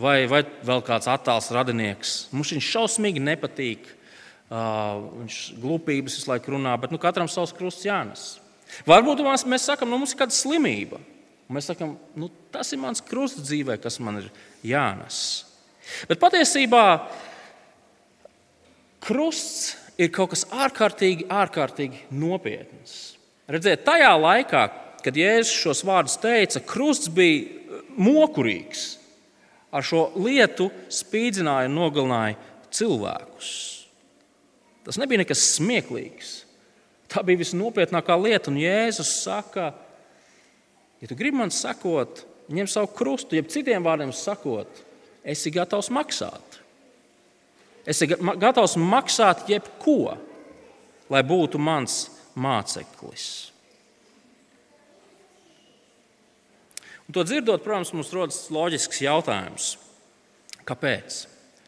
[0.00, 2.14] vai, vai vēl kāds attāls radinieks.
[2.32, 3.90] Mums viņš šausmīgi nepatīk.
[4.52, 8.24] Uh, viņš glupības visu laiku runā, bet nu, katram savs krusts jānes.
[8.84, 11.00] Varbūt mēs, mēs sakām, nu, mums ir kāda slimība.
[11.52, 14.28] Mēs sakām, nu, tas ir mans krusts dzīvē, kas man ir
[14.64, 15.22] jānes.
[16.08, 16.84] Bet patiesībā
[19.02, 23.16] krusts ir kaut kas ārkārtīgi, ārkārtīgi nopietns.
[23.50, 24.66] Redziet, tajā laikā,
[25.02, 29.01] kad Jēzus šos vārdus teica, krusts bija mokurīgs.
[29.72, 32.36] Ar šo lietu spīdzināja un nogalināja
[32.72, 33.52] cilvēkus.
[34.84, 36.32] Tas nebija nekas smieklīgs.
[37.12, 38.50] Tā bija visnopietnākā lieta.
[38.50, 39.70] Un Jēzus saka,
[41.00, 44.82] ja tu gribi man sekot, ņem savu krustu, jeb citiem vārdiem sakot,
[45.24, 46.58] esi gatavs maksāt.
[47.86, 50.16] Es esmu gatavs maksāt jebko,
[51.10, 52.06] lai būtu mans
[52.38, 53.51] māceklis.
[57.12, 59.74] Un to dzirdot, protams, mums rodas loģisks jautājums.
[60.64, 61.18] Kāpēc?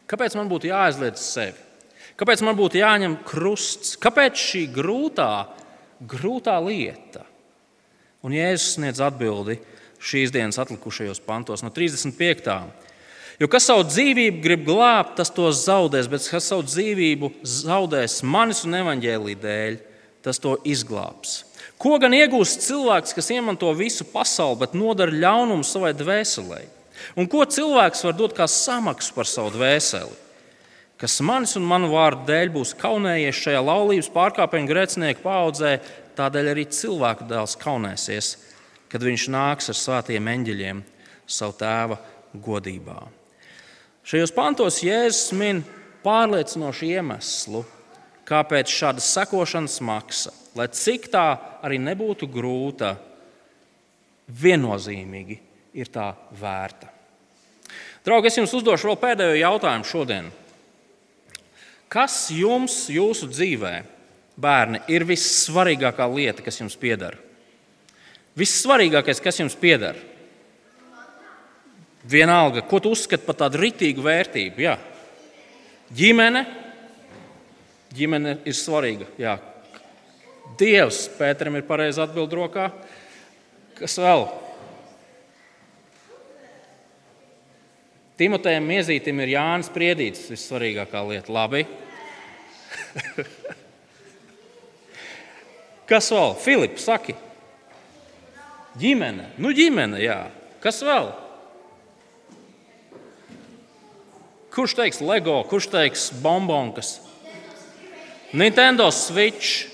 [0.09, 1.61] Kāpēc man būtu jāaizliedz sevi?
[2.17, 3.93] Kāpēc man būtu jāņem krusts?
[4.01, 5.29] Kāpēc šī grūtā,
[6.01, 7.21] grūtā lieta?
[8.25, 9.59] Un Jēzus sniedz atbildi
[10.01, 12.57] šīs dienas atlikušajos pantos no 35.
[13.37, 18.65] Jo kas savu dzīvību grib glābt, tas to zaudēs, bet kas savu dzīvību zaudēs manis
[18.65, 19.77] un evaņģēlī dēļ,
[20.25, 21.43] tas to izglābs.
[21.81, 26.61] Ko gan iegūst cilvēks, kas iemanto visu pasauli, bet nodara ļaunumu savai dvēselē?
[27.19, 30.23] Un ko cilvēks var dot kā samaksu par savu dvēseli?
[30.95, 35.73] Kas manis un manu vārdu dēļ būs kaunējies šajā laulības pārkāpuma grēcinieku paudzē,
[36.15, 38.29] tādēļ arī cilvēka dēls kaunēsies,
[38.87, 40.79] kad viņš nāks ar svētiem eņģeļiem
[41.27, 41.99] savu tēva
[42.39, 43.01] godībā.
[44.07, 45.59] Šajos pantos Jēzus min
[46.05, 47.65] pārliecinošu iemeslu,
[48.25, 51.25] kāpēc šāda sekošanas maksa, lai cik tā
[51.65, 52.95] arī nebūtu grūta,
[54.25, 55.37] viennozīmīgi
[55.77, 56.89] ir tā vērta.
[58.05, 60.31] Draugi, es jums uzdošu vēl pēdējo jautājumu šodien.
[61.89, 63.75] Kas jums, jūsu dzīvē,
[64.41, 67.17] bērni, ir vissvarīgākā lieta, kas jums pieder?
[68.37, 69.97] Vissvarīgākais, kas jums pieder?
[72.05, 74.61] Vienalga, ko tu uzskati par tādu ritīgu vērtību.
[74.61, 74.75] Jā.
[75.95, 76.43] Ģimene,
[77.95, 79.07] ģimene ir svarīga.
[79.19, 79.37] Jā.
[80.59, 82.69] Dievs, Pēteram ir pareizi atbild rokā.
[83.75, 84.27] Kas vēl?
[88.15, 91.33] Timotejam Miezītim ir Jānis Priedītis, vissvarīgākā lieta.
[91.35, 91.65] Labi.
[95.89, 96.31] Kas vēl?
[96.39, 97.15] Filips, saki.
[98.79, 99.25] Ģimene.
[99.39, 100.31] Nu, ģimene, jā.
[100.63, 101.11] Kas vēl?
[104.55, 107.04] Kurš teiks LEGO, kurš teiks bombonkas?
[108.35, 109.67] Nintendo Switch,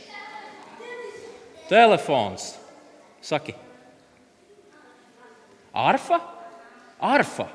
[1.70, 2.56] telefons.
[3.22, 3.56] Saki,
[5.74, 6.20] arfa?
[7.02, 7.48] Arfa.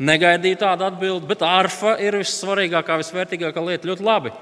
[0.00, 3.88] Negaidīju tādu atbildi, bet arfa ir vissvarīgākā, visvērtīgākā lieta.
[3.88, 4.32] Ļoti labi.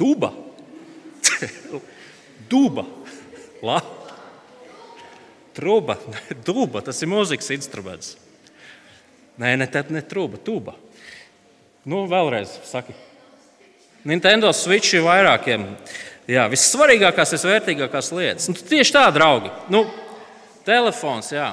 [0.00, 0.30] Duba.
[2.52, 2.86] Duba.
[3.64, 3.80] La.
[5.56, 5.98] Truba.
[6.48, 6.84] Duba.
[6.84, 8.14] Tas ir mūzikas instruments.
[9.36, 10.76] Nē, ne, ne truba, tuba.
[11.84, 12.96] Nu, vēlreiz saki.
[14.06, 15.64] Nintendo Switch ir vairākiem.
[16.30, 18.46] Jā, vissvarīgākās, visvērtīgākās lietas.
[18.50, 19.50] Nu, tieši tā, draugi.
[19.70, 19.82] Nu,
[20.66, 21.48] telefons, jā.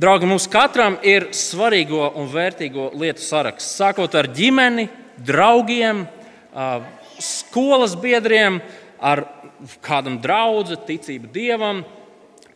[0.00, 3.72] Draugi, mums katram ir svarīgo un vērtīgo lietu saraksts.
[3.78, 4.88] Sākot ar ģimeni,
[5.24, 6.04] draugiem,
[7.22, 8.60] skolas biedriem,
[9.00, 9.24] ar
[9.84, 11.84] kādam draugam, ticību dievam,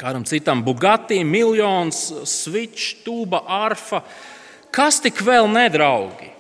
[0.01, 4.03] kādam citam Bugatti, miljons, switch, tūba, arfa.
[4.75, 6.35] Kas tik vēl nedraugi?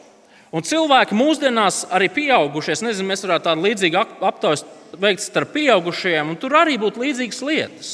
[0.54, 6.38] Un cilvēki mūsdienās, arī pieaugušie, nezinu, mēs varētu tādu līdzīgu aptauju veikt starp pieaugušajiem, un
[6.40, 7.90] tur arī būtu līdzīgas lietas.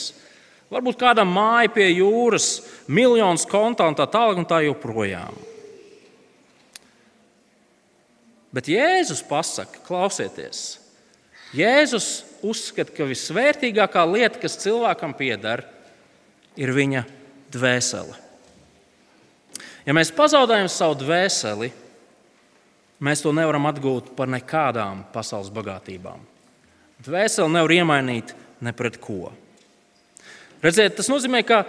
[0.71, 5.37] Varbūt kādam māja pie jūras, miljonus kontā un tā tālāk, un tā joprojām.
[8.55, 10.79] Bet Jēzus pasaka, klausieties,
[11.55, 12.09] Jēzus
[12.43, 15.65] uzskata, ka visvērtīgākā lieta, kas cilvēkam pieder,
[16.59, 17.05] ir viņa
[17.55, 18.19] dvēsele.
[19.87, 21.71] Ja mēs pazaudējam savu dvēseli,
[23.05, 26.23] mēs to nevaram atgūt par nekādām pasaules bagātībām.
[27.05, 28.33] Dvēseli nevar iemainīt
[28.65, 29.33] ne pret ko.
[30.65, 31.65] Redziet, tas nozīmē, ka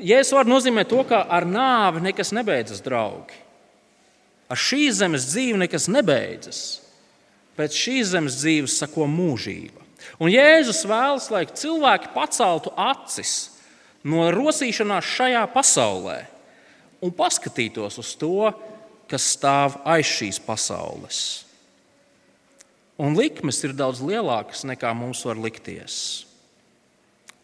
[0.00, 3.36] Jēzus var nozīmēt to, ka ar nāvi nekas nebeidzas, draugi.
[4.50, 6.62] Ar šīs zemes dzīvi nekas nebeidzas.
[7.58, 9.84] Pēc šīs zemes dzīves sako mūžība.
[10.22, 13.34] Un Jēzus vēlas, lai cilvēki paceltu acis
[14.08, 16.18] no rosīšanās šajā pasaulē
[17.04, 18.50] un paskatītos uz to,
[19.10, 21.20] kas stāv aiz šīs pasaules.
[23.00, 26.26] Un likmes ir daudz lielākas nekā mums var likties.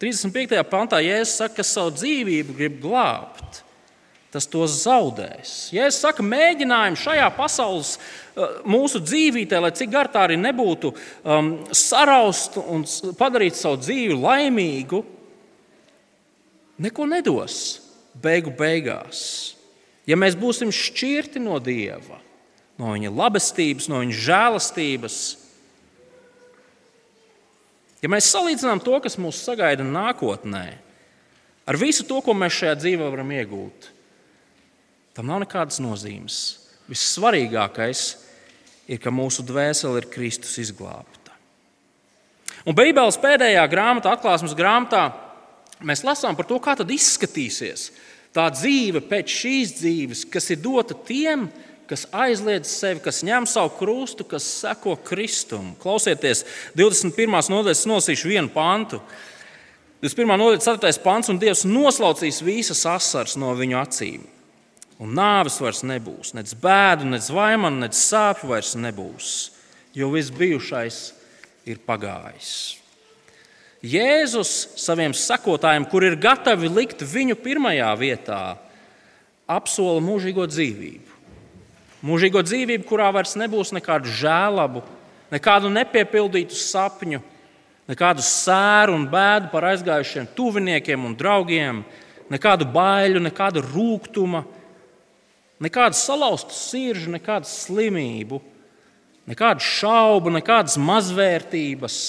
[0.03, 0.61] 35.
[0.69, 3.63] pantā Jēzus saka, ka savu dzīvību grib glābt.
[4.35, 5.71] Tas tos zaudēs.
[5.73, 10.93] Jēzus saka, mēģinājumi šajā pasaules uh, mūsu dzīvītē, lai cik gar tā arī nebūtu,
[11.25, 12.85] um, saraust un
[13.17, 15.01] padarīt savu dzīvi laimīgu,
[16.85, 17.63] neko nedos
[18.21, 19.56] beigu beigās.
[20.07, 22.21] Ja mēs būsim šķirti no Dieva,
[22.79, 25.19] no Viņa labestības, no Viņa žēlastības,
[28.05, 30.67] ja mēs salīdzinām to, kas mūs sagaida nākotnē,
[31.67, 33.91] ar visu to, ko mēs šajā dzīvē varam iegūt,
[35.19, 36.39] tam nav nekādas nozīmes.
[36.87, 38.03] Vissvarīgākais
[38.87, 41.35] ir, ka mūsu dvēsele ir Kristus izglābta.
[42.67, 45.09] Un Bībeles pēdējā grāmatā, atklāsmes grāmatā,
[45.87, 47.91] mēs lasām par to, kā izskatīsies
[48.37, 51.49] tā dzīve pēc šīs dzīves, kas ir dota tiem,
[51.89, 55.73] kas aizliedz sevi, kas ņem savu krustu, kas seko Kristum.
[55.81, 56.45] Klausieties,
[56.77, 57.39] 21.
[57.53, 59.01] nodaļas nolasīšu vienu pantu.
[60.03, 60.37] 21.
[60.37, 61.03] nodaļas 4.
[61.05, 64.27] pants, un Dievs noslaucīs visas asaras no viņu acīm.
[65.03, 69.33] Un nāves vairs nebūs, nec bēdu, nec vaimanu, nec sāpju vairs nebūs,
[69.97, 71.01] jo viss bijušais
[71.69, 72.86] ir pagājis.
[73.87, 78.41] Jēzus saviem sekotājiem, kur ir gatavi likt viņu pirmajā vietā,
[79.47, 81.15] apsola mūžīgo dzīvību.
[82.07, 84.83] Mūžīgo dzīvību, kurā vairs nebūs nekādu žēlabu,
[85.33, 87.23] nekādu nepiepildītu sapņu,
[87.91, 91.85] nekādu sēru un bēdu par aizgājušiem tuviniekiem un draugiem,
[92.33, 94.43] nekādu baiļu, nekādu rūkumu,
[95.63, 98.43] nekādu salauztu sirdžu, nekādu slimību,
[99.31, 102.01] nekādu šaubu, nekādas mazvērtības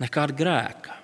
[0.00, 0.96] nekāda grēka.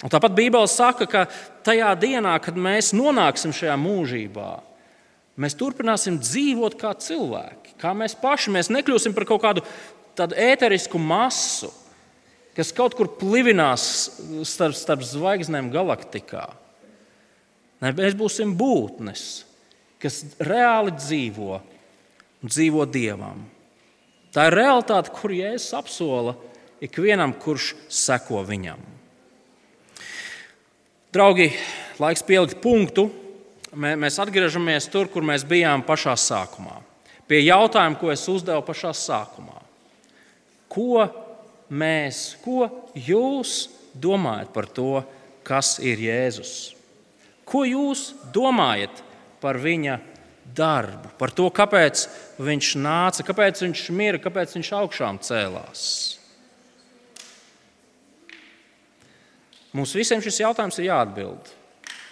[0.00, 1.26] Un tāpat Bībele saka, ka
[1.66, 4.52] tajā dienā, kad mēs nonāksim šajā mūžībā,
[5.40, 8.54] mēs turpināsim dzīvot kā cilvēki, kā mēs paši.
[8.54, 9.64] Mēs nekļūsim par kaut kādu
[10.16, 11.68] tādu ēterisku masu,
[12.56, 13.84] kas kaut kur plivinās
[14.48, 16.48] starp, starp zvaigznēm galaktikā.
[17.80, 19.44] Ne, mēs būsim būtnes,
[20.00, 21.60] kas reāli dzīvo
[22.40, 23.44] un dzīvo dievam.
[24.30, 26.36] Tā ir realitāte, kur Jēzus apsola
[26.82, 28.78] ikvienam, kurš seko viņam.
[31.10, 31.48] Draugi,
[31.98, 33.08] laiks pielikt punktu.
[33.74, 36.78] Mēs atgriežamies tur, kur mēs bijām pašā sākumā.
[37.30, 39.58] Pie jautājuma, ko es uzdevu pašā sākumā.
[40.70, 41.04] Ko
[41.70, 45.02] mēs, ko jūs domājat par to,
[45.46, 46.54] kas ir Jēzus?
[47.46, 49.02] Ko jūs domājat
[49.42, 49.98] par viņa
[50.56, 52.06] darbu, par to, kāpēc
[52.40, 55.84] viņš nāca, kāpēc viņš mira, kāpēc viņš augšām cēlās.
[59.76, 61.52] Mums visiem šis jautājums ir jāatbild.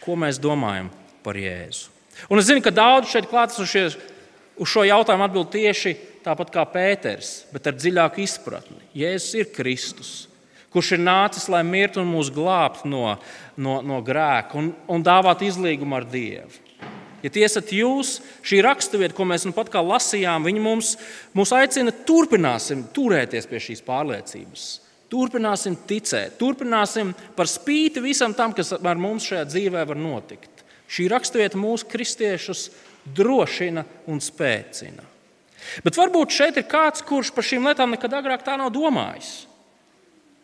[0.04, 0.92] Ko mēs domājam
[1.24, 1.90] par Jēzu?
[2.30, 3.88] Un es zinu, ka daudz šeit klātesošie
[4.58, 8.80] uz šo jautājumu atbild tieši tāpat kā Pēters, bet ar dziļāku izpratni.
[8.98, 10.12] Jēzus ir Kristus,
[10.74, 13.16] kurš ir nācis, lai mirtu un mūs glābtu no,
[13.56, 16.67] no, no grēka un, un dāvātu izlīgumu ar Dievu.
[17.24, 20.92] Ja tie esat jūs, šī raksturvieta, ko mēs nu pat kā lasījām, viņi mums,
[21.34, 24.68] mums aicina turpināsim turēties pie šīs pārliecības.
[25.08, 30.64] Turpināsim ticēt, turpināsim par spīti visam tam, kas ar mums šajā dzīvē var notikt.
[30.88, 32.68] Šī raksturvieta mūsu kristiešus
[33.16, 35.04] drošina un spēcina.
[35.84, 39.47] Bet varbūt šeit ir kāds, kurš par šīm lietām nekad agrāk tā nav domājis.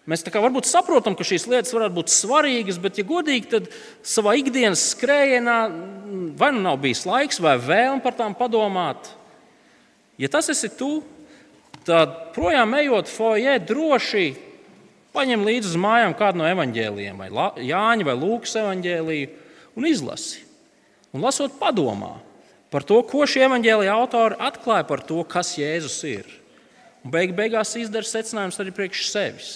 [0.04, 3.70] Mēs varbūt saprotam, ka šīs lietas varētu būt svarīgas, bet, ja godīgi, tad
[4.04, 5.58] savā ikdienas skrējienā
[6.36, 9.14] vai nu nav bijis laiks, vai vēlme par tām padomāt.
[10.20, 10.98] Ja tas esi tu,
[11.88, 14.34] tad projām ejot foijē, droši
[15.16, 19.32] paņem līdzi uz mājām kādu no evaņģēlījiem, vai Jāņa vai Lūkas evaņģēlīju,
[19.78, 20.44] un izlasi.
[21.14, 22.18] Un lasot, padomā
[22.74, 26.26] par to, ko šie evaņģēlīja autori atklāja par to, kas Jēzus ir.
[27.06, 29.52] Un beig beigās izdara secinājums arī priekš sevis.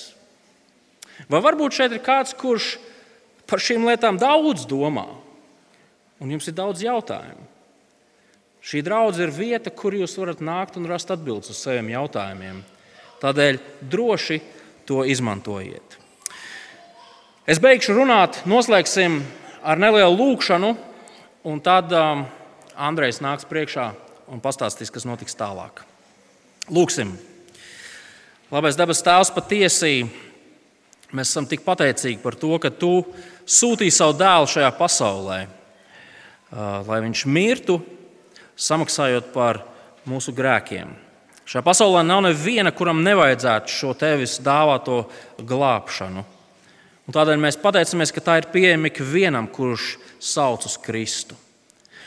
[1.26, 2.76] Vai varbūt šeit ir kāds, kurš
[3.48, 5.08] par šīm lietām daudz domā,
[6.22, 7.46] un jums ir daudz jautājumu?
[8.62, 12.60] Šī draudzene ir vieta, kur jūs varat nākt un rast atbildes uz saviem jautājumiem.
[13.22, 13.58] Tādēļ
[13.90, 14.40] droši
[14.86, 15.96] to izmantojiet.
[17.48, 19.22] Es beigšu runāt, noslēgsim
[19.64, 20.74] ar nelielu lūkšanu,
[21.48, 22.26] un tad um,
[22.76, 23.86] Andrejs nāks priekšā
[24.28, 25.80] un pastāstīs, kas notiks tālāk.
[26.68, 27.14] Lūksim!
[28.52, 30.27] Labais dabas tēvs patiesi!
[31.08, 33.00] Mēs esam tik pateicīgi par to, ka tu
[33.48, 35.38] sūtīji savu dēlu šajā pasaulē,
[36.84, 37.78] lai viņš mirtu,
[38.58, 39.62] samaksājot par
[40.08, 40.92] mūsu grēkiem.
[41.48, 45.06] Šajā pasaulē nav neviena, kuram nevajadzētu šo tevis dāvāto
[45.48, 46.24] glābšanu.
[47.08, 51.38] Un tādēļ mēs pateicamies, ka tā ir pieejama ikvienam, kurš sauc uz Kristu.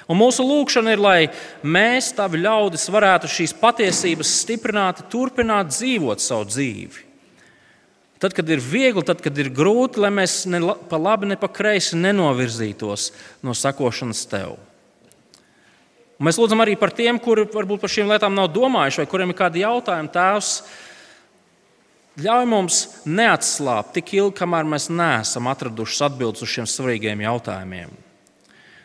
[0.05, 1.19] Un mūsu lūkšana ir, lai
[1.65, 7.07] mēs, tavi ļaudis, varētu šīs patiesības stiprināt, turpināt dzīvot savu dzīvi.
[8.22, 10.59] Tad, kad ir viegli, tad, kad ir grūti, lai mēs ne
[10.89, 13.07] pa labi, ne pa kreisi nenovirzītos
[13.41, 14.59] no sakošanas tev.
[16.22, 19.34] Un mēs lūdzam arī par tiem, kuri varbūt par šīm lietām nav domājuši, vai kuriem
[19.34, 20.11] ir kādi jautājumi.
[20.13, 20.51] Tēvs,
[22.22, 27.97] ļauj mums neatslābt tik ilgi, kamēr mēs neesam atraduši atbildes uz šiem svarīgiem jautājumiem.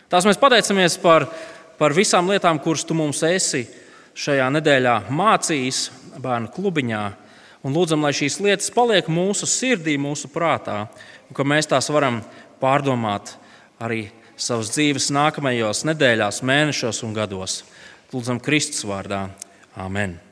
[0.08, 1.28] Tās mēs pateicamies par,
[1.76, 3.66] par visām lietām, kuras tu mums esi
[4.16, 5.84] šajā nedēļā mācījis
[6.24, 7.04] bērnu klubiņā
[7.64, 10.84] un lūdzam, lai šīs lietas paliek mūsu sirdī, mūsu prātā,
[11.28, 12.20] un ka mēs tās varam
[12.62, 13.36] pārdomāt
[13.80, 17.62] arī savas dzīves nākamajos nedēļās, mēnešos un gados.
[18.12, 19.26] Lūdzam, Kristus vārdā.
[19.76, 20.25] Amen!